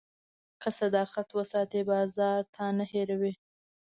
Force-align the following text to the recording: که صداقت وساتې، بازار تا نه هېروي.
که 0.61 0.69
صداقت 0.79 1.27
وساتې، 1.37 1.79
بازار 1.91 2.41
تا 2.55 2.65
نه 2.77 2.85
هېروي. 2.91 3.33